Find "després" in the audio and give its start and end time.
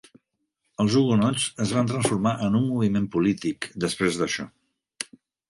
3.87-4.19